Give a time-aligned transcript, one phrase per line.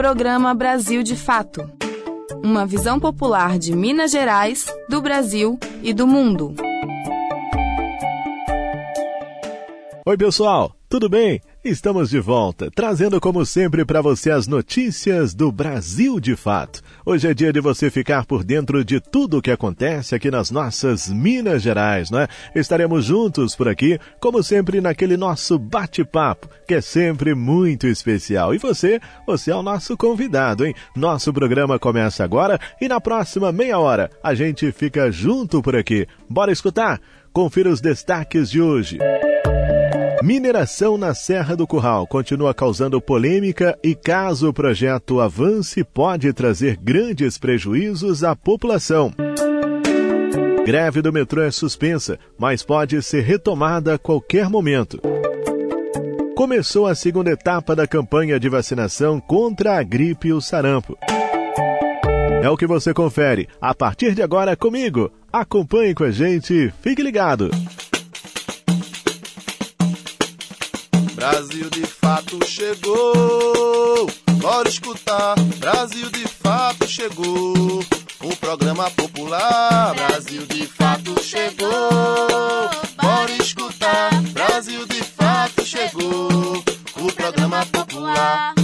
[0.00, 1.70] Programa Brasil de Fato.
[2.42, 6.54] Uma visão popular de Minas Gerais, do Brasil e do mundo.
[10.06, 11.42] Oi, pessoal, tudo bem?
[11.62, 16.80] Estamos de volta, trazendo como sempre para você as notícias do Brasil de fato.
[17.04, 20.50] Hoje é dia de você ficar por dentro de tudo o que acontece aqui nas
[20.50, 22.28] nossas Minas Gerais, não é?
[22.54, 28.54] Estaremos juntos por aqui, como sempre, naquele nosso bate-papo, que é sempre muito especial.
[28.54, 30.74] E você, você é o nosso convidado, hein?
[30.96, 36.06] Nosso programa começa agora e na próxima meia hora a gente fica junto por aqui.
[36.26, 36.98] Bora escutar?
[37.34, 38.98] Confira os destaques de hoje.
[40.22, 46.76] Mineração na Serra do Curral continua causando polêmica e, caso o projeto avance, pode trazer
[46.76, 49.14] grandes prejuízos à população.
[50.66, 55.00] Greve do metrô é suspensa, mas pode ser retomada a qualquer momento.
[56.36, 60.98] Começou a segunda etapa da campanha de vacinação contra a gripe e o sarampo.
[62.42, 65.10] É o que você confere a partir de agora comigo.
[65.32, 67.50] Acompanhe com a gente, fique ligado.
[71.20, 74.06] Brasil de fato chegou.
[74.40, 75.34] Bora escutar.
[75.58, 77.84] Brasil de fato chegou.
[78.22, 79.94] O programa popular.
[79.96, 81.68] Brasil de fato chegou.
[82.96, 84.08] Bora escutar.
[84.32, 86.64] Brasil de fato chegou.
[86.96, 88.54] O programa popular.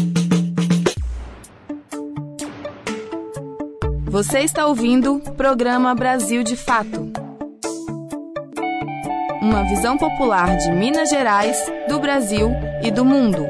[4.07, 7.26] Você está ouvindo o programa Brasil de Fato
[9.47, 11.57] uma visão popular de Minas Gerais,
[11.89, 12.51] do Brasil
[12.83, 13.47] e do mundo.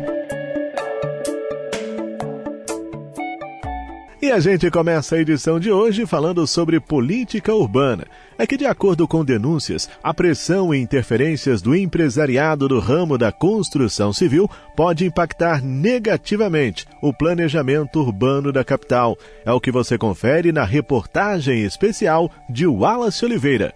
[4.21, 8.05] E a gente começa a edição de hoje falando sobre política urbana.
[8.37, 13.33] É que, de acordo com denúncias, a pressão e interferências do empresariado do ramo da
[13.33, 19.17] construção civil pode impactar negativamente o planejamento urbano da capital.
[19.47, 23.75] É o que você confere na reportagem especial de Wallace Oliveira.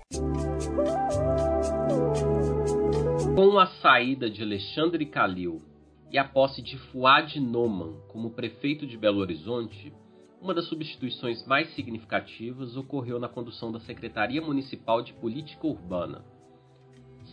[3.43, 5.63] Com a saída de Alexandre Calil
[6.13, 9.95] e a posse de Fuad Noman como prefeito de Belo Horizonte,
[10.43, 16.23] uma das substituições mais significativas ocorreu na condução da Secretaria Municipal de Política Urbana.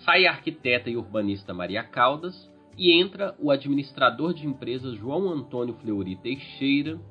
[0.05, 5.73] Sai a arquiteta e urbanista Maria Caldas e entra o administrador de empresas João Antônio
[5.73, 7.01] Fleury Teixeira,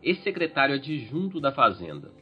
[0.00, 2.12] ex-secretário adjunto da Fazenda.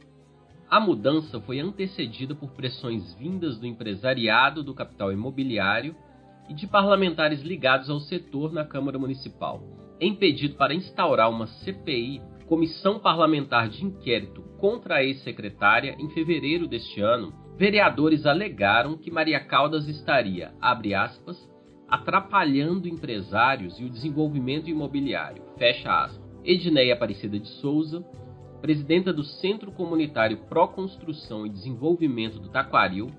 [0.67, 5.95] A mudança foi antecedida por pressões vindas do empresariado do capital imobiliário
[6.49, 9.63] e de parlamentares ligados ao setor na Câmara Municipal,
[9.99, 16.67] em pedido para instaurar uma CPI, Comissão Parlamentar de Inquérito contra a ex-secretária, em fevereiro
[16.67, 21.37] deste ano, vereadores alegaram que Maria Caldas estaria, abre aspas,
[21.87, 26.23] atrapalhando empresários e o desenvolvimento imobiliário, fecha aspas.
[26.43, 28.03] Edneia Aparecida de Souza,
[28.61, 33.11] presidenta do Centro Comunitário Pró Construção e Desenvolvimento do Taquaril,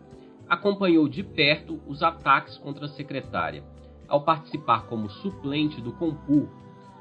[0.49, 3.63] acompanhou de perto os ataques contra a secretária,
[4.09, 6.49] ao participar como suplente do COMPUR,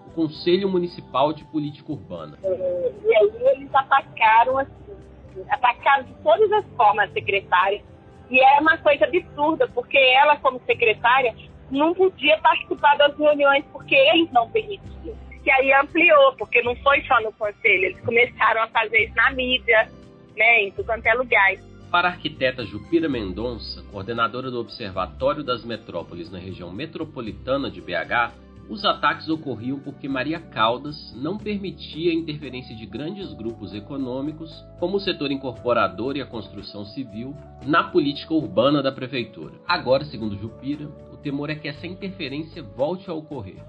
[0.08, 2.38] o Conselho Municipal de Política Urbana.
[2.44, 7.82] É, e aí eles atacaram, assim, atacaram de todas as formas a secretária,
[8.30, 11.36] e é uma coisa absurda, porque ela, como secretária,
[11.70, 15.16] não podia participar das reuniões porque eles não permitiam.
[15.44, 19.32] Que aí ampliou, porque não foi só no conselho, eles começaram a fazer isso na
[19.32, 19.90] mídia,
[20.38, 21.54] né, em tudo quanto é lugar.
[21.94, 28.34] Para a arquiteta Jupira Mendonça, coordenadora do Observatório das Metrópoles na região metropolitana de BH,
[28.68, 34.98] os ataques ocorriam porque Maria Caldas não permitia a interferência de grandes grupos econômicos, como
[34.98, 39.54] o setor incorporador e a construção civil, na política urbana da prefeitura.
[39.68, 43.62] Agora, segundo Jupira, o temor é que essa interferência volte a ocorrer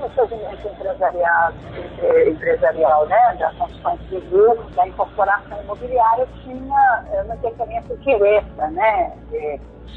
[0.00, 1.52] o segmento empresarial,
[2.02, 9.12] eh, empresarial né, da construção civil, da incorporação imobiliária, tinha eh, uma interferência direta, né?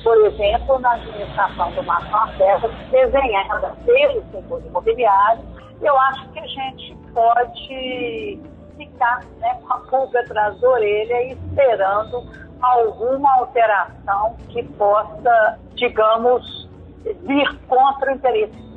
[0.04, 5.44] por exemplo, na administração do Marco Lacerda, desenhada pelo setor imobiliário,
[5.82, 8.40] eu acho que a gente pode
[8.78, 12.24] ficar né, com a pulga atrás da orelha esperando
[12.62, 16.70] alguma alteração que possa, digamos,
[17.24, 18.69] vir contra o interesse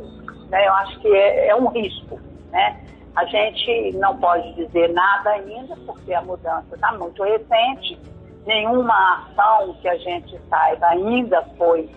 [0.52, 0.68] né?
[0.68, 2.20] Eu acho que é, é um risco,
[2.50, 2.78] né?
[3.16, 7.98] A gente não pode dizer nada ainda, porque a mudança está muito recente.
[8.46, 11.90] Nenhuma ação que a gente saiba ainda foi,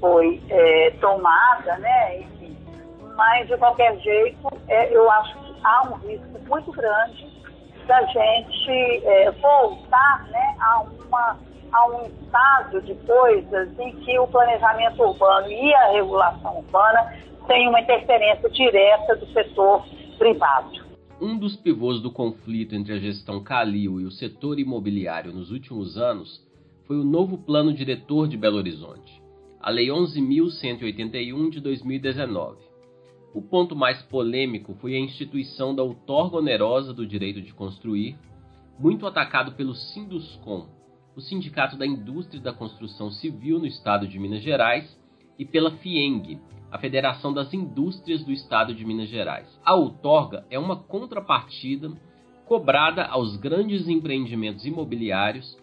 [0.00, 2.20] foi é, tomada, né?
[2.20, 2.56] Enfim,
[3.16, 7.36] mas, de qualquer jeito, é, eu acho que há um risco muito grande
[7.86, 11.36] da gente é, voltar né, a, uma,
[11.72, 17.12] a um estado de coisas em que o planejamento urbano e a regulação urbana
[17.46, 19.84] tem uma interferência direta do setor
[20.18, 20.84] privado.
[21.20, 25.96] Um dos pivôs do conflito entre a gestão Calil e o setor imobiliário nos últimos
[25.96, 26.44] anos
[26.86, 29.22] foi o novo Plano Diretor de Belo Horizonte,
[29.60, 32.58] a Lei 11.181 de 2019.
[33.34, 38.16] O ponto mais polêmico foi a instituição da outorga onerosa do direito de construir,
[38.78, 40.66] muito atacado pelo Sinduscom,
[41.16, 44.98] o Sindicato da Indústria da Construção Civil no estado de Minas Gerais,
[45.38, 46.38] e pela FIENG,
[46.70, 49.48] a Federação das Indústrias do Estado de Minas Gerais.
[49.64, 51.90] A outorga é uma contrapartida
[52.46, 55.56] cobrada aos grandes empreendimentos imobiliários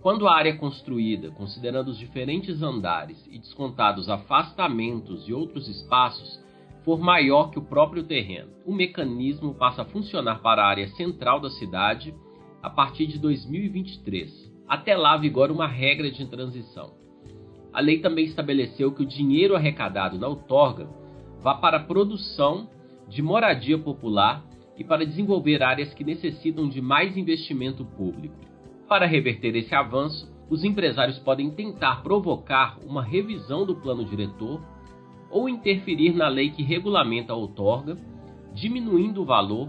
[0.00, 6.44] quando a área construída, considerando os diferentes andares e descontados afastamentos e outros espaços,
[6.84, 8.50] for maior que o próprio terreno.
[8.66, 12.14] O mecanismo passa a funcionar para a área central da cidade
[12.62, 14.52] a partir de 2023.
[14.68, 17.03] Até lá vigora uma regra de transição.
[17.74, 20.88] A lei também estabeleceu que o dinheiro arrecadado na outorga
[21.40, 22.68] vá para a produção
[23.08, 24.44] de moradia popular
[24.78, 28.36] e para desenvolver áreas que necessitam de mais investimento público.
[28.88, 34.62] Para reverter esse avanço, os empresários podem tentar provocar uma revisão do plano diretor
[35.28, 37.96] ou interferir na lei que regulamenta a outorga,
[38.52, 39.68] diminuindo o valor,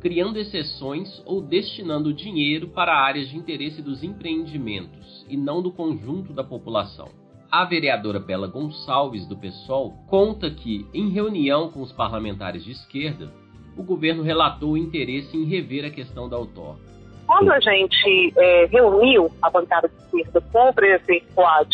[0.00, 6.32] criando exceções ou destinando dinheiro para áreas de interesse dos empreendimentos e não do conjunto
[6.32, 7.21] da população.
[7.52, 13.30] A vereadora Bela Gonçalves, do PSOL, conta que, em reunião com os parlamentares de esquerda,
[13.76, 16.80] o governo relatou interesse em rever a questão da outorga.
[17.26, 21.68] Quando a gente é, reuniu a bancada de esquerda com o presidente Fuad,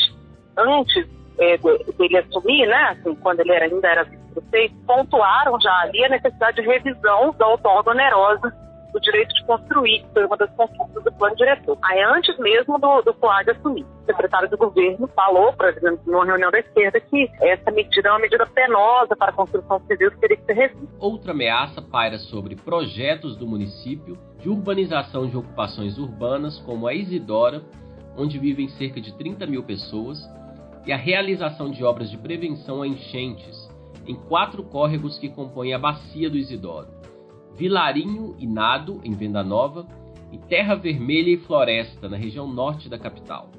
[0.57, 1.07] antes
[1.39, 1.57] é,
[1.97, 6.61] dele assumir, né, assim, quando ele era, ainda era vice-prefeito, pontuaram já ali a necessidade
[6.61, 8.53] de revisão da outorga onerosa
[8.93, 11.79] do direito de construir, que foi uma das conquistas do plano diretor.
[11.83, 13.15] Aí, antes mesmo do, do
[13.51, 18.09] assumir, o secretário do governo falou, por exemplo, numa reunião da esquerda, que essa medida
[18.09, 20.89] é uma medida penosa para a construção civil que teria que ser revista.
[20.99, 27.63] Outra ameaça paira sobre projetos do município de urbanização de ocupações urbanas, como a Isidora,
[28.17, 30.19] onde vivem cerca de 30 mil pessoas,
[30.87, 33.69] e a realização de obras de prevenção a enchentes
[34.09, 36.89] em quatro córregos que compõem a bacia do Isidoro.
[37.59, 39.85] Vilarinho e Nado, em Venda Nova,
[40.31, 43.51] e Terra Vermelha e Floresta, na região norte da capital.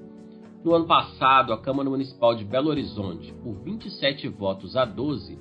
[0.63, 5.37] No ano passado, a Câmara Municipal de Belo Horizonte, por 27 votos a 12,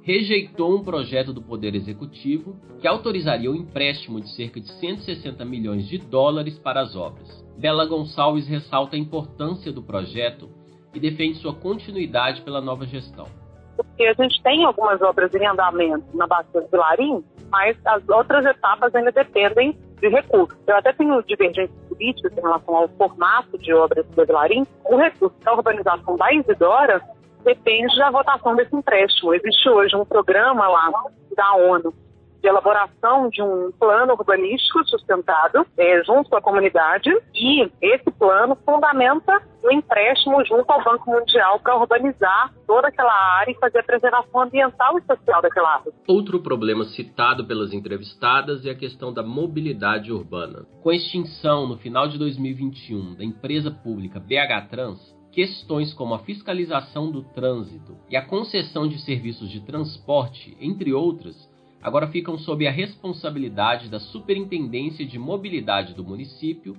[0.00, 5.86] rejeitou um projeto do Poder Executivo que autorizaria o empréstimo de cerca de 160 milhões
[5.86, 7.44] de dólares para as obras.
[7.58, 10.48] Bela Gonçalves ressalta a importância do projeto
[10.94, 13.41] e defende sua continuidade pela nova gestão
[13.84, 18.44] porque a gente tem algumas obras em andamento na Bacia do Vilarim, mas as outras
[18.44, 20.58] etapas ainda dependem de recursos.
[20.66, 24.66] Eu até tenho divergências políticas em relação ao formato de obras do Vilarim.
[24.84, 27.00] O recurso da urbanização da Isidora
[27.44, 29.34] depende da votação desse empréstimo.
[29.34, 30.90] Existe hoje um programa lá
[31.36, 31.94] da ONU
[32.42, 38.58] de elaboração de um plano urbanístico sustentado é, junto com a comunidade e esse plano
[38.66, 43.84] fundamenta o empréstimo junto ao Banco Mundial para urbanizar toda aquela área e fazer a
[43.84, 45.92] preservação ambiental e social daquela área.
[46.08, 50.66] Outro problema citado pelas entrevistadas é a questão da mobilidade urbana.
[50.82, 56.18] Com a extinção no final de 2021 da empresa pública BH Trans, questões como a
[56.20, 61.50] fiscalização do trânsito e a concessão de serviços de transporte, entre outras,
[61.82, 66.76] agora ficam sob a responsabilidade da Superintendência de Mobilidade do município,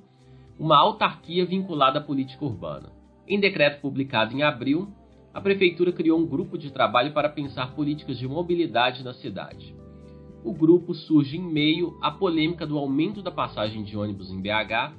[0.57, 2.91] uma autarquia vinculada à política urbana.
[3.27, 4.87] Em decreto publicado em abril,
[5.33, 9.75] a Prefeitura criou um grupo de trabalho para pensar políticas de mobilidade na cidade.
[10.43, 14.93] O grupo surge em meio à polêmica do aumento da passagem de ônibus em BH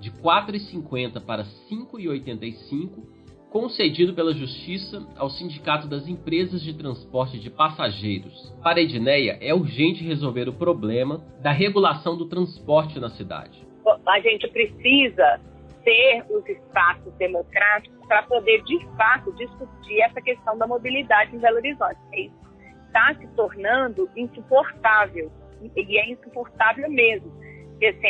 [0.00, 3.19] de R$ 4,50 para R$ 5,85
[3.50, 8.54] concedido pela Justiça ao Sindicato das Empresas de Transporte de Passageiros.
[8.62, 13.66] Para a Edneia, é urgente resolver o problema da regulação do transporte na cidade.
[14.06, 15.40] A gente precisa
[15.84, 21.56] ter os espaços democráticos para poder, de fato, discutir essa questão da mobilidade em Belo
[21.56, 21.98] Horizonte.
[22.86, 25.30] Está se tornando insuportável,
[25.76, 27.32] e é insuportável mesmo.
[27.70, 28.08] Porque, assim,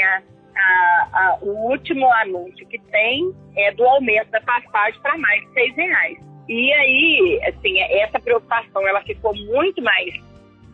[0.56, 5.52] a, a, o último anúncio que tem é do aumento da passagem para mais de
[5.52, 6.18] seis reais.
[6.48, 10.14] E aí, assim, essa preocupação ela ficou muito mais,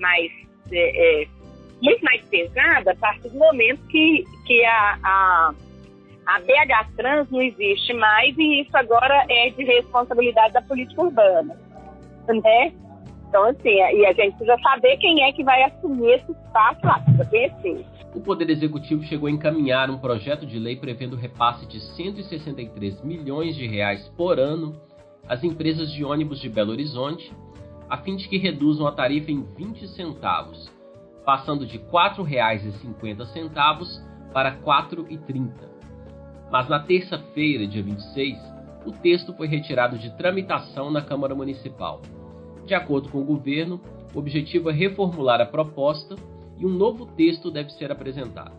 [0.01, 0.33] mais
[0.73, 1.29] é, é,
[1.83, 5.55] muito mais pesada a partir do momento que, que a, a,
[6.27, 11.59] a BH Trans não existe mais e isso agora é de responsabilidade da política urbana,
[12.27, 12.73] né?
[13.29, 17.01] Então, assim, e a gente precisa saber quem é que vai assumir esse espaço lá,
[17.01, 21.79] precisa conhecer o Poder Executivo chegou a encaminhar um projeto de lei prevendo repasse de
[21.79, 24.75] 163 milhões de reais por ano
[25.29, 27.31] às empresas de ônibus de Belo Horizonte,
[27.91, 30.73] a fim de que reduzam a tarifa em 20 centavos,
[31.27, 35.51] passando de R$ 4,50 para R$ 4,30.
[36.51, 38.39] Mas na terça-feira, dia 26,
[38.87, 42.01] o texto foi retirado de tramitação na Câmara Municipal.
[42.65, 43.79] De acordo com o governo,
[44.15, 46.17] o objetivo é reformular a proposta
[46.59, 48.55] e um novo texto deve ser apresentado.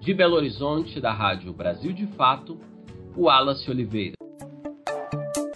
[0.00, 2.58] De Belo Horizonte, da Rádio Brasil de Fato,
[3.16, 4.14] o Wallace Oliveira.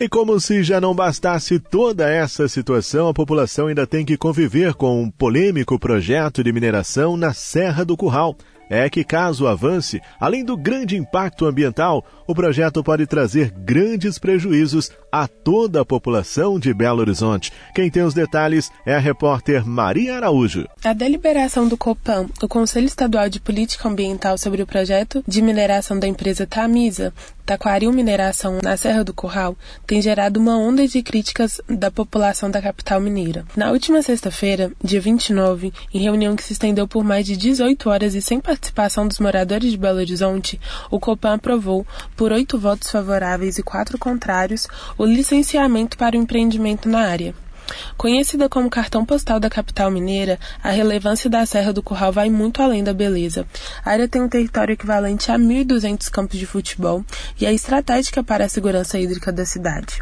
[0.00, 4.73] E como se já não bastasse toda essa situação, a população ainda tem que conviver
[4.73, 8.35] com um polêmico projeto de mineração na Serra do Curral
[8.71, 14.93] é que, caso avance, além do grande impacto ambiental, o projeto pode trazer grandes prejuízos
[15.11, 17.53] a toda a população de Belo Horizonte.
[17.75, 20.69] Quem tem os detalhes é a repórter Maria Araújo.
[20.85, 25.99] A deliberação do COPAM, o Conselho Estadual de Política Ambiental sobre o projeto de mineração
[25.99, 27.12] da empresa Tamisa,
[27.45, 29.57] Taquaril Mineração na Serra do Curral,
[29.87, 33.45] tem gerado uma onda de críticas da população da capital mineira.
[33.57, 38.15] Na última sexta-feira, dia 29, em reunião que se estendeu por mais de 18 horas
[38.15, 43.59] e sem participação dos moradores de Belo Horizonte, o COPAM aprovou, por oito votos favoráveis
[43.59, 47.35] e quatro contrários, o licenciamento para o empreendimento na área.
[47.97, 52.62] Conhecida como cartão postal da capital mineira, a relevância da Serra do Curral vai muito
[52.62, 53.47] além da beleza.
[53.85, 57.05] A área tem um território equivalente a 1.200 campos de futebol
[57.40, 60.00] e é estratégica para a segurança hídrica da cidade.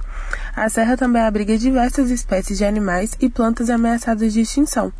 [0.54, 4.92] A serra também abriga diversas espécies de animais e plantas ameaçadas de extinção.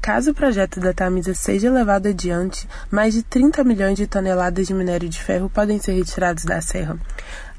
[0.00, 4.72] Caso o projeto da Tamisa seja levado adiante, mais de 30 milhões de toneladas de
[4.72, 6.96] minério de ferro podem ser retirados da serra.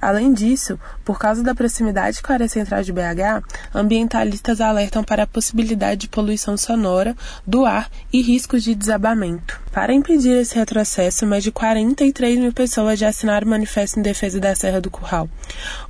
[0.02, 5.24] Além disso, por causa da proximidade com a área central de BH, ambientalistas alertam para
[5.24, 7.16] a possibilidade de poluição sonora
[7.46, 9.60] do ar e riscos de desabamento.
[9.72, 14.40] Para impedir esse retrocesso, mais de 43 mil pessoas já assinaram o manifesto em defesa
[14.40, 15.30] da Serra do Curral.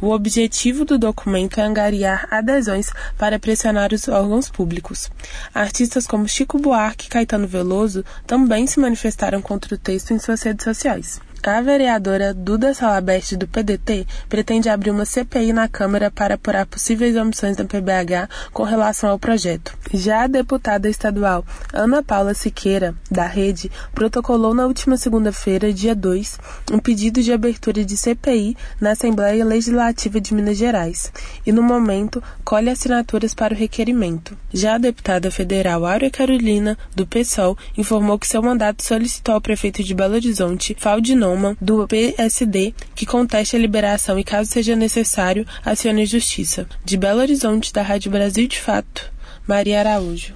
[0.01, 5.09] O objetivo do documento é angariar adesões para pressionar os órgãos públicos.
[5.53, 10.41] Artistas como Chico Buarque e Caetano Veloso também se manifestaram contra o texto em suas
[10.41, 11.21] redes sociais.
[11.41, 17.15] A vereadora Duda Salabeste, do PDT, pretende abrir uma CPI na Câmara para apurar possíveis
[17.15, 19.73] omissões da PBH com relação ao projeto.
[19.93, 26.37] Já a deputada estadual Ana Paula Siqueira, da Rede, protocolou na última segunda-feira, dia 2,
[26.73, 31.11] um pedido de abertura de CPI na Assembleia Legislativa de Minas Gerais
[31.45, 34.37] e, no momento, colhe assinaturas para o requerimento.
[34.53, 39.81] Já a deputada federal Áurea Carolina, do PSOL, informou que seu mandato solicitou ao prefeito
[39.83, 41.28] de Belo Horizonte, Faldinão,
[41.59, 46.67] do PSD que conteste a liberação e, caso seja necessário, acione a justiça.
[46.83, 49.11] De Belo Horizonte, da Rádio Brasil de Fato,
[49.47, 50.33] Maria Araújo.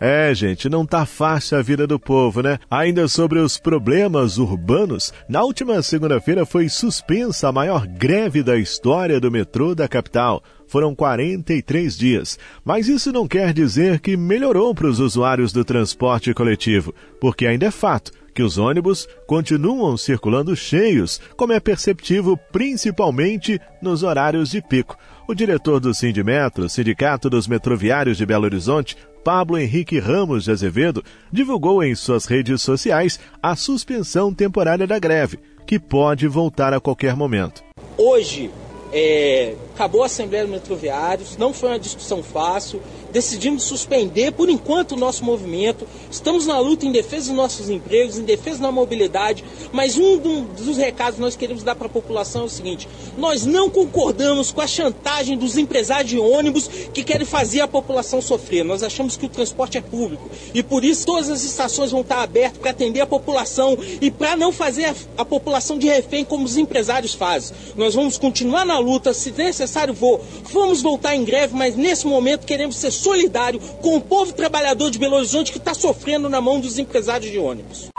[0.00, 2.58] É, gente, não tá fácil a vida do povo, né?
[2.70, 9.18] Ainda sobre os problemas urbanos, na última segunda-feira foi suspensa a maior greve da história
[9.18, 10.42] do metrô da capital.
[10.66, 12.38] Foram 43 dias.
[12.64, 17.66] Mas isso não quer dizer que melhorou para os usuários do transporte coletivo, porque ainda
[17.66, 24.60] é fato que os ônibus continuam circulando cheios, como é perceptível principalmente nos horários de
[24.60, 24.98] pico.
[25.26, 31.02] O diretor do Sindimetro, Sindicato dos Metroviários de Belo Horizonte, Pablo Henrique Ramos de Azevedo,
[31.32, 37.16] divulgou em suas redes sociais a suspensão temporária da greve, que pode voltar a qualquer
[37.16, 37.64] momento.
[37.96, 38.50] Hoje,
[38.92, 42.82] é, acabou a Assembleia dos Metroviários, não foi uma discussão fácil,
[43.14, 45.86] decidimos suspender por enquanto o nosso movimento.
[46.10, 50.76] Estamos na luta em defesa dos nossos empregos, em defesa da mobilidade, mas um dos
[50.76, 54.60] recados que nós queremos dar para a população é o seguinte: nós não concordamos com
[54.60, 58.64] a chantagem dos empresários de ônibus que querem fazer a população sofrer.
[58.64, 62.20] Nós achamos que o transporte é público e por isso todas as estações vão estar
[62.20, 66.44] abertas para atender a população e para não fazer a, a população de refém como
[66.44, 67.56] os empresários fazem.
[67.76, 70.20] Nós vamos continuar na luta, se necessário vou,
[70.52, 74.98] vamos voltar em greve, mas nesse momento queremos ser solidário com o povo trabalhador de
[74.98, 77.90] Belo Horizonte que está sofrendo na mão dos empresários de ônibus.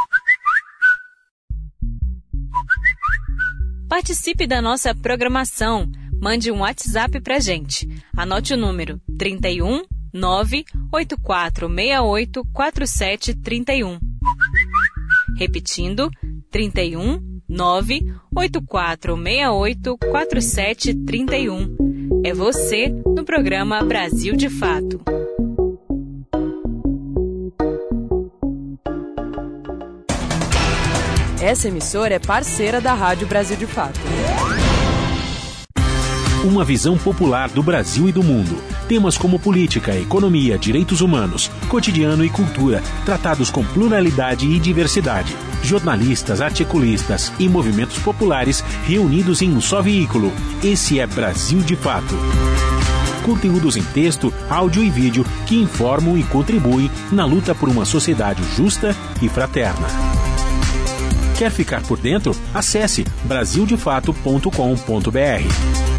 [3.88, 5.88] Participe da nossa programação.
[6.20, 7.88] Mande um WhatsApp pra gente.
[8.18, 14.00] Anote o número 31 98468 4731.
[15.38, 16.10] Repetindo,
[16.50, 21.85] 31 98468 4731.
[22.26, 25.00] É você no programa Brasil de Fato.
[31.40, 34.00] Essa emissora é parceira da Rádio Brasil de Fato.
[36.44, 38.56] Uma visão popular do Brasil e do mundo.
[38.88, 45.36] Temas como política, economia, direitos humanos, cotidiano e cultura, tratados com pluralidade e diversidade.
[45.64, 50.32] Jornalistas, articulistas e movimentos populares reunidos em um só veículo.
[50.64, 52.16] Esse é Brasil de Fato.
[53.24, 58.44] conteúdos em texto, áudio e vídeo que informam e contribuem na luta por uma sociedade
[58.56, 59.88] justa e fraterna.
[61.36, 62.36] Quer ficar por dentro?
[62.54, 65.95] Acesse brasildefato.com.br.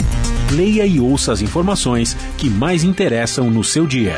[0.53, 4.15] Leia e ouça as informações que mais interessam no seu dia.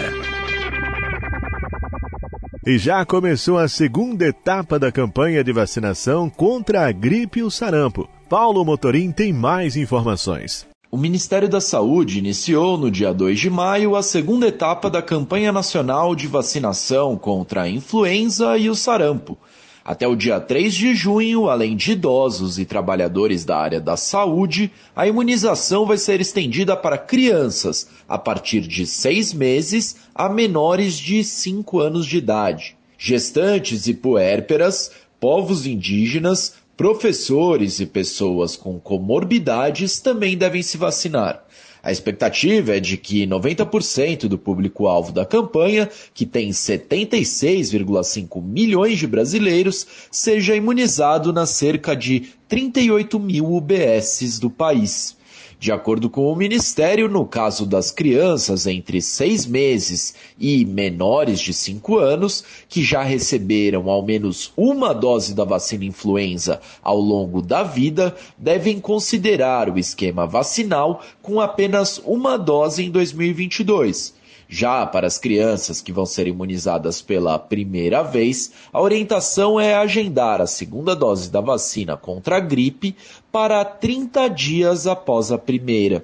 [2.66, 7.50] E já começou a segunda etapa da campanha de vacinação contra a gripe e o
[7.50, 8.06] sarampo.
[8.28, 10.66] Paulo Motorim tem mais informações.
[10.90, 15.50] O Ministério da Saúde iniciou no dia 2 de maio a segunda etapa da campanha
[15.50, 19.38] nacional de vacinação contra a influenza e o sarampo.
[19.88, 24.70] Até o dia 3 de junho, além de idosos e trabalhadores da área da saúde,
[24.94, 31.24] a imunização vai ser estendida para crianças a partir de seis meses a menores de
[31.24, 32.76] 5 anos de idade.
[32.98, 41.42] Gestantes e puérperas, povos indígenas, professores e pessoas com comorbidades também devem se vacinar.
[41.82, 49.06] A expectativa é de que 90% do público-alvo da campanha, que tem 76,5 milhões de
[49.06, 55.17] brasileiros, seja imunizado nas cerca de 38 mil UBSs do país.
[55.60, 61.52] De acordo com o Ministério, no caso das crianças entre seis meses e menores de
[61.52, 67.64] cinco anos, que já receberam ao menos uma dose da vacina influenza ao longo da
[67.64, 74.17] vida, devem considerar o esquema vacinal com apenas uma dose em 2022
[74.48, 80.40] já para as crianças que vão ser imunizadas pela primeira vez, a orientação é agendar
[80.40, 82.96] a segunda dose da vacina contra a gripe
[83.30, 86.02] para 30 dias após a primeira.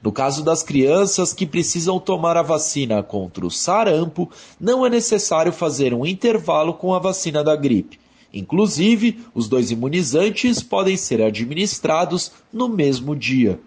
[0.00, 5.52] No caso das crianças que precisam tomar a vacina contra o sarampo, não é necessário
[5.52, 7.98] fazer um intervalo com a vacina da gripe.
[8.32, 13.58] Inclusive, os dois imunizantes podem ser administrados no mesmo dia.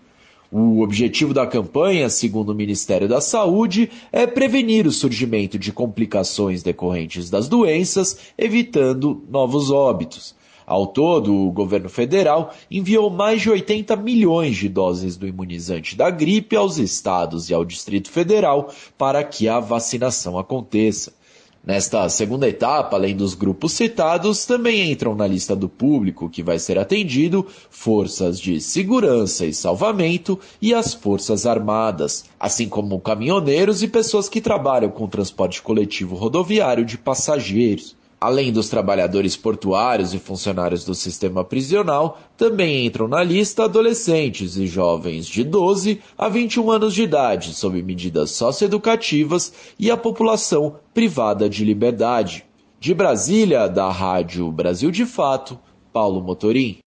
[0.56, 6.62] O objetivo da campanha, segundo o Ministério da Saúde, é prevenir o surgimento de complicações
[6.62, 10.36] decorrentes das doenças, evitando novos óbitos.
[10.63, 16.12] Ao todo, o governo federal enviou mais de 80 milhões de doses do imunizante da
[16.12, 21.13] gripe aos estados e ao Distrito Federal para que a vacinação aconteça.
[21.65, 26.60] Nesta segunda etapa, além dos grupos citados, também entram na lista do público que vai
[26.60, 33.88] ser atendido forças de segurança e salvamento e as forças armadas, assim como caminhoneiros e
[33.88, 37.95] pessoas que trabalham com transporte coletivo rodoviário de passageiros.
[38.24, 44.66] Além dos trabalhadores portuários e funcionários do sistema prisional, também entram na lista adolescentes e
[44.66, 51.50] jovens de 12 a 21 anos de idade, sob medidas socioeducativas, e a população privada
[51.50, 52.46] de liberdade.
[52.80, 55.60] De Brasília, da Rádio Brasil de Fato,
[55.92, 56.78] Paulo Motorim.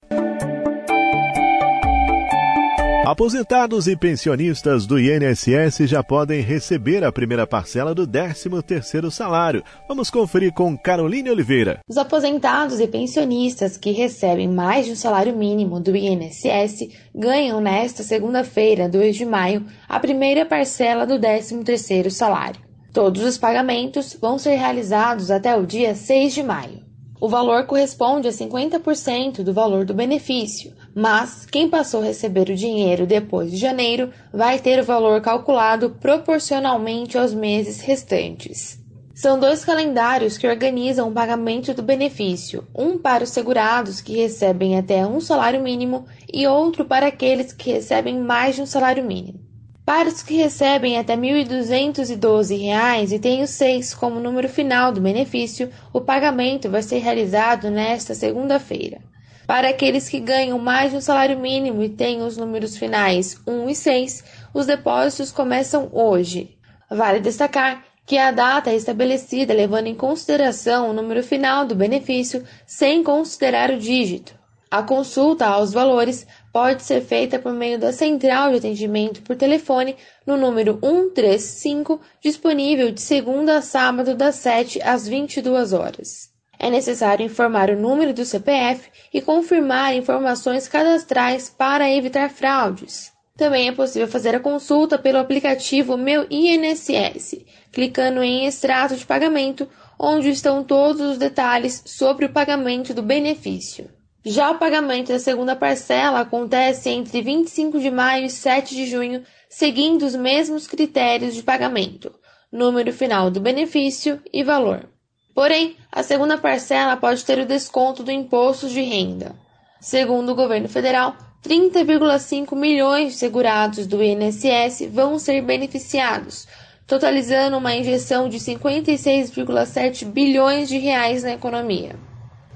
[3.06, 9.62] Aposentados e pensionistas do INSS já podem receber a primeira parcela do 13º salário.
[9.86, 11.78] Vamos conferir com Caroline Oliveira.
[11.88, 18.02] Os aposentados e pensionistas que recebem mais de um salário mínimo do INSS ganham nesta
[18.02, 22.60] segunda-feira, 2 de maio, a primeira parcela do 13º salário.
[22.92, 26.84] Todos os pagamentos vão ser realizados até o dia 6 de maio.
[27.20, 32.54] O valor corresponde a 50% do valor do benefício, mas quem passou a receber o
[32.54, 38.82] dinheiro depois de janeiro vai ter o valor calculado proporcionalmente aos meses restantes.
[39.14, 44.78] São dois calendários que organizam o pagamento do benefício, um para os segurados que recebem
[44.78, 49.38] até um salário mínimo e outro para aqueles que recebem mais de um salário mínimo.
[49.84, 55.00] Para os que recebem até R$ 1.212 e têm o 6 como número final do
[55.02, 59.02] benefício, o pagamento vai ser realizado nesta segunda-feira.
[59.46, 63.70] Para aqueles que ganham mais de um salário mínimo e têm os números finais 1
[63.70, 66.58] e 6, os depósitos começam hoje.
[66.90, 72.44] Vale destacar que a data é estabelecida levando em consideração o número final do benefício
[72.66, 74.34] sem considerar o dígito.
[74.68, 79.96] A consulta aos valores pode ser feita por meio da central de atendimento por telefone
[80.26, 86.35] no número 135, disponível de segunda a sábado das 7 às 22 horas.
[86.58, 93.12] É necessário informar o número do CPF e confirmar informações cadastrais para evitar fraudes.
[93.36, 99.68] Também é possível fazer a consulta pelo aplicativo Meu INSS, clicando em Extrato de Pagamento,
[99.98, 103.90] onde estão todos os detalhes sobre o pagamento do benefício.
[104.24, 109.22] Já o pagamento da segunda parcela acontece entre 25 de maio e 7 de junho,
[109.48, 112.12] seguindo os mesmos critérios de pagamento,
[112.50, 114.88] número final do benefício e valor.
[115.36, 119.36] Porém, a segunda parcela pode ter o desconto do imposto de renda.
[119.78, 126.48] Segundo o governo federal, 30,5 milhões de segurados do INSS vão ser beneficiados,
[126.86, 131.96] totalizando uma injeção de 56,7 bilhões de reais na economia.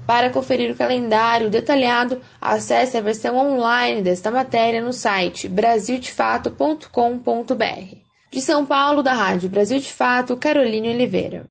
[0.07, 7.95] Para conferir o calendário detalhado, acesse a versão online desta matéria no site brasildefato.com.br.
[8.31, 11.45] De São Paulo, da Rádio Brasil de Fato, Caroline Oliveira.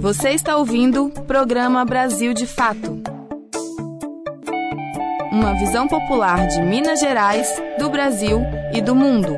[0.00, 3.02] Você está ouvindo o programa Brasil de Fato.
[5.30, 7.46] Uma visão popular de Minas Gerais,
[7.78, 8.40] do Brasil
[8.72, 9.36] e do mundo.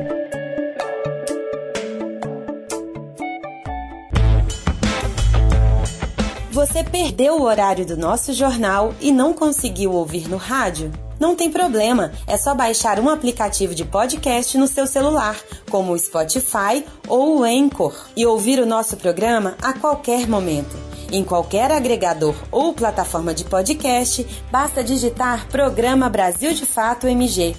[6.53, 10.93] Você perdeu o horário do nosso jornal e não conseguiu ouvir no rádio?
[11.23, 15.39] Não tem problema, é só baixar um aplicativo de podcast no seu celular,
[15.71, 20.77] como o Spotify ou o Anchor, e ouvir o nosso programa a qualquer momento.
[21.13, 27.55] Em qualquer agregador ou plataforma de podcast, basta digitar Programa Brasil de Fato MG.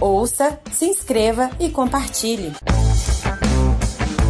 [0.00, 2.52] Ouça, se inscreva e compartilhe.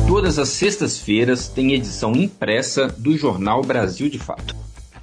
[0.07, 4.66] Todas as sextas-feiras tem edição impressa do Jornal Brasil de Fato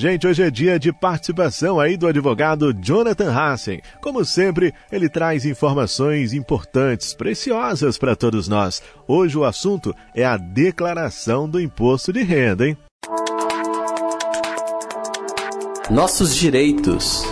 [0.00, 3.82] Gente, hoje é dia de participação aí do advogado Jonathan Hassen.
[4.00, 8.82] Como sempre, ele traz informações importantes, preciosas para todos nós.
[9.06, 12.78] Hoje o assunto é a declaração do imposto de renda, hein?
[15.90, 17.22] Nossos direitos.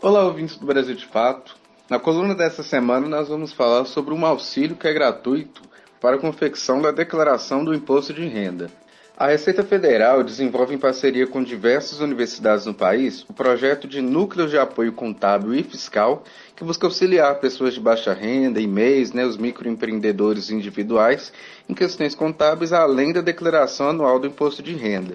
[0.00, 1.54] Olá, ouvintes do Brasil de Fato.
[1.88, 5.62] Na coluna dessa semana nós vamos falar sobre um auxílio que é gratuito
[6.00, 8.81] para a confecção da declaração do imposto de renda.
[9.22, 14.50] A Receita Federal desenvolve em parceria com diversas universidades no país o projeto de Núcleos
[14.50, 16.24] de Apoio Contábil e Fiscal,
[16.56, 21.32] que busca auxiliar pessoas de baixa renda e MEIs, né, os microempreendedores individuais,
[21.68, 25.14] em questões contábeis, além da declaração anual do imposto de renda.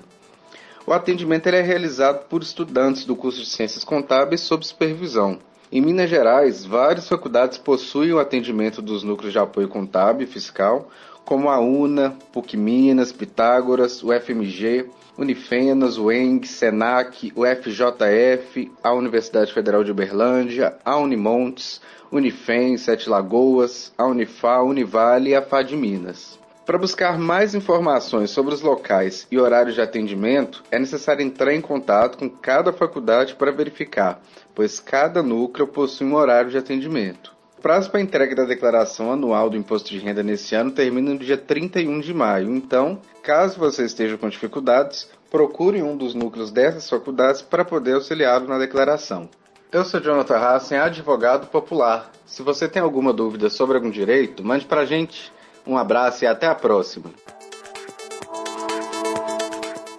[0.85, 5.37] O atendimento é realizado por estudantes do curso de Ciências Contábeis sob supervisão.
[5.69, 10.89] Em Minas Gerais, várias faculdades possuem o atendimento dos núcleos de apoio contábil e fiscal,
[11.27, 18.93] como a UNA, PUC Minas, Pitágoras, o FMG, Unifenas, o ENG, SENAC, o FJF, a
[18.93, 25.75] Universidade Federal de Uberlândia, a Unimontes, Unifem, Sete Lagoas, a Unifal, Univale e a FAD
[25.75, 26.39] Minas.
[26.65, 31.59] Para buscar mais informações sobre os locais e horários de atendimento, é necessário entrar em
[31.59, 34.21] contato com cada faculdade para verificar,
[34.55, 37.36] pois cada núcleo possui um horário de atendimento.
[37.67, 41.35] Prazo para entrega da declaração anual do imposto de renda nesse ano termina no dia
[41.35, 42.55] 31 de maio.
[42.55, 48.47] Então, caso você esteja com dificuldades, procure um dos núcleos dessas faculdades para poder auxiliá-lo
[48.47, 49.29] na declaração.
[49.69, 52.09] Eu sou Jonathan Hassen, advogado popular.
[52.25, 55.29] Se você tem alguma dúvida sobre algum direito, mande para a gente.
[55.65, 57.11] Um abraço e até a próxima.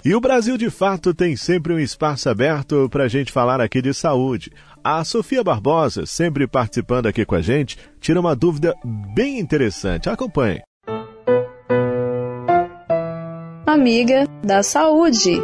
[0.02, 3.82] E o Brasil de Fato tem sempre um espaço aberto para a gente falar aqui
[3.82, 4.50] de saúde.
[4.90, 8.74] A Sofia Barbosa, sempre participando aqui com a gente, tira uma dúvida
[9.14, 10.08] bem interessante.
[10.08, 10.62] Acompanhe.
[13.66, 15.42] Amiga da Saúde.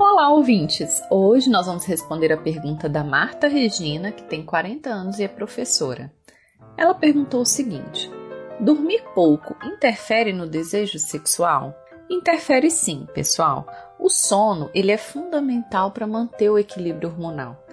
[0.00, 1.00] Olá, ouvintes!
[1.08, 5.28] Hoje nós vamos responder a pergunta da Marta Regina, que tem 40 anos e é
[5.28, 6.12] professora.
[6.76, 8.10] Ela perguntou o seguinte:
[8.58, 11.72] Dormir pouco interfere no desejo sexual?
[12.10, 13.64] Interfere sim, pessoal.
[14.02, 17.64] O sono ele é fundamental para manter o equilíbrio hormonal.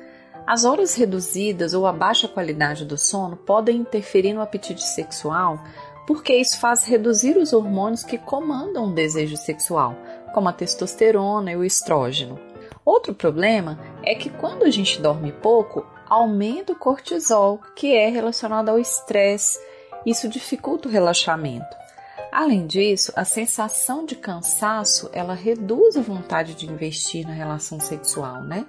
[0.46, 5.60] As horas reduzidas ou a baixa qualidade do sono podem interferir no apetite sexual,
[6.06, 9.96] porque isso faz reduzir os hormônios que comandam o desejo sexual,
[10.32, 12.40] como a testosterona e o estrógeno.
[12.86, 18.70] Outro problema é que quando a gente dorme pouco, aumenta o cortisol, que é relacionado
[18.70, 19.60] ao estresse.
[20.06, 21.79] Isso dificulta o relaxamento.
[22.40, 28.42] Além disso, a sensação de cansaço, ela reduz a vontade de investir na relação sexual,
[28.44, 28.66] né?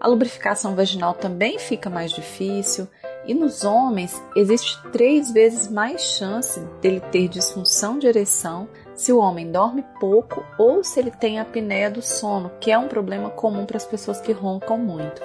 [0.00, 2.88] A lubrificação vaginal também fica mais difícil
[3.26, 9.18] e nos homens existe três vezes mais chance dele ter disfunção de ereção se o
[9.18, 13.66] homem dorme pouco ou se ele tem apneia do sono, que é um problema comum
[13.66, 15.20] para as pessoas que roncam muito.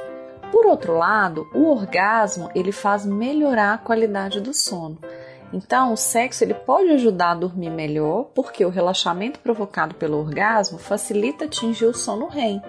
[0.52, 4.99] Por outro lado, o orgasmo ele faz melhorar a qualidade do sono
[5.54, 10.80] Então, o sexo ele pode ajudar a dormir melhor, porque o relaxamento provocado pelo orgasmo
[10.80, 12.60] facilita atingir o sono REM,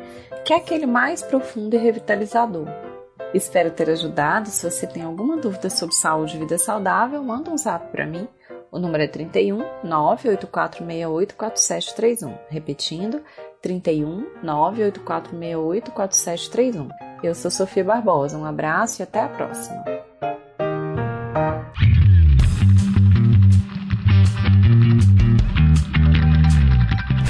[0.45, 2.69] que é aquele mais profundo e revitalizador.
[3.33, 4.49] Espero ter ajudado.
[4.49, 8.29] Se você tem alguma dúvida sobre saúde e vida saudável, manda um zap para mim.
[8.71, 12.37] O número é 31 98468 4731.
[12.49, 13.23] Repetindo,
[13.63, 16.89] 31 98468 4731.
[17.23, 18.37] Eu sou Sofia Barbosa.
[18.37, 19.94] Um abraço e até a próxima.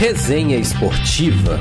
[0.05, 1.59] Resenha Esportiva.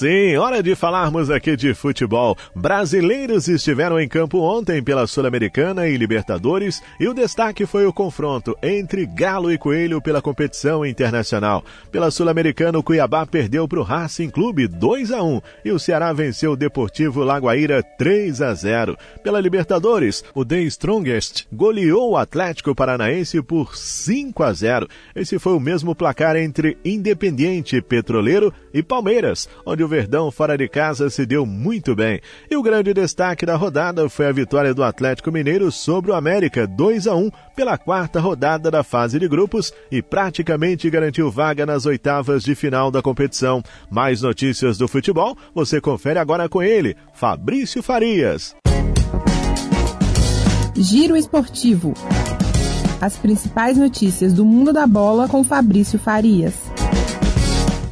[0.00, 2.34] Sim, hora de falarmos aqui de futebol.
[2.54, 8.56] Brasileiros estiveram em campo ontem pela Sul-Americana e Libertadores e o destaque foi o confronto
[8.62, 11.62] entre Galo e Coelho pela competição internacional.
[11.92, 16.14] Pela Sul-Americana, o Cuiabá perdeu para o Racing Clube 2 a 1 e o Ceará
[16.14, 18.96] venceu o Deportivo Lagoaíra 3 a 0.
[19.22, 24.88] Pela Libertadores, o The Strongest goleou o Atlético Paranaense por 5 a 0.
[25.14, 30.68] Esse foi o mesmo placar entre Independiente Petroleiro e Palmeiras, onde o Verdão fora de
[30.68, 32.20] casa se deu muito bem.
[32.48, 36.64] E o grande destaque da rodada foi a vitória do Atlético Mineiro sobre o América
[36.64, 41.86] 2 a 1 pela quarta rodada da fase de grupos e praticamente garantiu vaga nas
[41.86, 43.64] oitavas de final da competição.
[43.90, 48.54] Mais notícias do futebol você confere agora com ele, Fabrício Farias.
[50.76, 51.94] Giro Esportivo.
[53.00, 56.54] As principais notícias do mundo da bola com Fabrício Farias.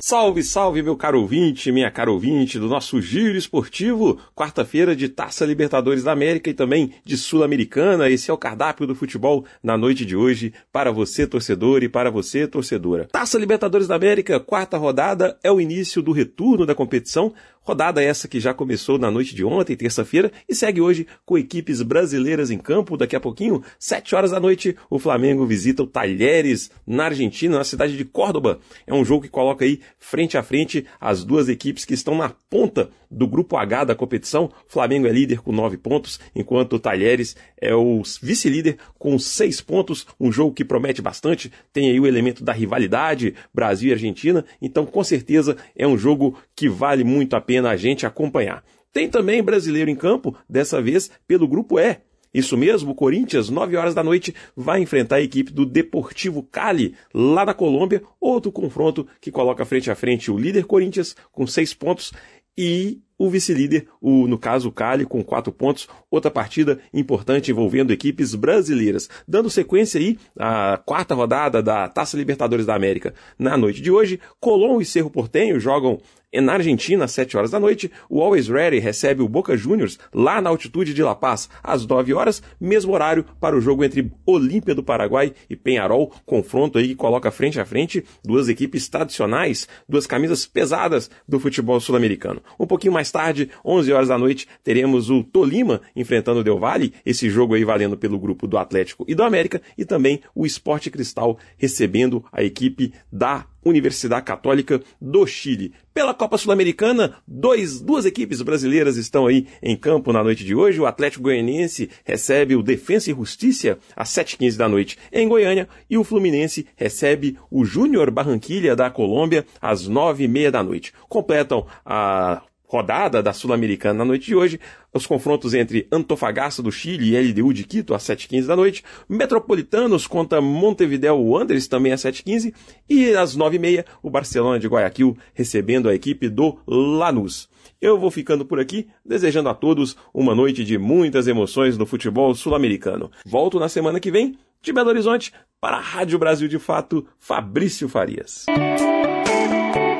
[0.08, 5.44] Salve, salve, meu caro ouvinte, minha cara ouvinte do nosso Giro Esportivo, quarta-feira de Taça
[5.44, 8.08] Libertadores da América e também de Sul-Americana.
[8.08, 12.10] Esse é o cardápio do futebol na noite de hoje para você, torcedor, e para
[12.10, 13.06] você, torcedora.
[13.12, 17.34] Taça Libertadores da América, quarta rodada, é o início do retorno da competição.
[17.68, 21.82] Rodada essa que já começou na noite de ontem, terça-feira, e segue hoje com equipes
[21.82, 22.96] brasileiras em campo.
[22.96, 27.64] Daqui a pouquinho, sete horas da noite, o Flamengo visita o Talheres na Argentina, na
[27.64, 28.58] cidade de Córdoba.
[28.86, 32.30] É um jogo que coloca aí frente a frente as duas equipes que estão na
[32.48, 34.46] ponta do grupo H da competição.
[34.46, 39.60] O Flamengo é líder com nove pontos, enquanto o Talheres é o vice-líder com seis
[39.60, 40.06] pontos.
[40.18, 44.44] Um jogo que promete bastante, tem aí o elemento da rivalidade Brasil e Argentina.
[44.60, 48.64] Então, com certeza, é um jogo que vale muito a pena a gente acompanhar.
[48.92, 51.98] Tem também brasileiro em campo, dessa vez pelo grupo E.
[52.32, 56.94] Isso mesmo, o Corinthians, 9 horas da noite, vai enfrentar a equipe do Deportivo Cali,
[57.12, 58.02] lá na Colômbia.
[58.20, 62.12] Outro confronto que coloca frente a frente o líder Corinthians, com seis pontos,
[62.56, 65.88] e o vice-líder, o, no caso o Cali, com quatro pontos.
[66.10, 69.10] Outra partida importante envolvendo equipes brasileiras.
[69.26, 73.12] Dando sequência aí à quarta rodada da Taça Libertadores da América.
[73.38, 75.98] Na noite de hoje, Colón e Cerro Portenho jogam
[76.34, 80.42] na Argentina, às 7 horas da noite, o Always Ready recebe o Boca Juniors lá
[80.42, 84.74] na altitude de La Paz, às 9 horas, mesmo horário para o jogo entre Olímpia
[84.74, 90.06] do Paraguai e Penharol, confronto aí que coloca frente a frente duas equipes tradicionais, duas
[90.06, 92.42] camisas pesadas do futebol sul-americano.
[92.60, 96.92] Um pouquinho mais tarde, 11 horas da noite, teremos o Tolima enfrentando o Del Valle,
[97.04, 100.90] esse jogo aí valendo pelo grupo do Atlético e do América, e também o Esporte
[100.90, 105.72] Cristal recebendo a equipe da Universidade Católica do Chile.
[105.92, 110.80] Pela Copa Sul-Americana, duas equipes brasileiras estão aí em campo na noite de hoje.
[110.80, 115.98] O Atlético Goianiense recebe o Defensa e Justiça às 7h15 da noite em Goiânia e
[115.98, 120.92] o Fluminense recebe o Júnior Barranquilha da Colômbia às 9h30 da noite.
[121.08, 124.60] Completam a rodada da Sul-Americana na noite de hoje,
[124.92, 130.06] os confrontos entre Antofagasta do Chile e LDU de Quito às 7h15 da noite, Metropolitanos
[130.06, 132.52] contra Montevideo Wanderers também às 7h15
[132.88, 137.48] e às 9h30 o Barcelona de Guayaquil recebendo a equipe do Lanús.
[137.80, 142.34] Eu vou ficando por aqui, desejando a todos uma noite de muitas emoções no futebol
[142.34, 143.10] sul-americano.
[143.24, 147.88] Volto na semana que vem, de Belo Horizonte, para a Rádio Brasil de Fato, Fabrício
[147.88, 148.46] Farias.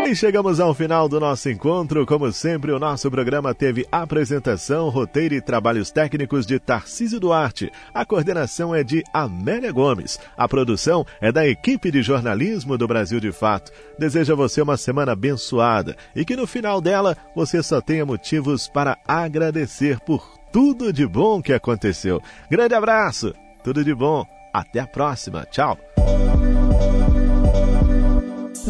[0.09, 2.07] E chegamos ao final do nosso encontro.
[2.07, 7.71] Como sempre, o nosso programa teve apresentação, roteiro e trabalhos técnicos de Tarcísio Duarte.
[7.93, 10.19] A coordenação é de Amélia Gomes.
[10.35, 13.71] A produção é da equipe de jornalismo do Brasil de Fato.
[13.99, 18.67] Desejo a você uma semana abençoada e que no final dela você só tenha motivos
[18.67, 22.19] para agradecer por tudo de bom que aconteceu.
[22.51, 24.25] Grande abraço, tudo de bom.
[24.55, 25.45] Até a próxima.
[25.51, 25.77] Tchau.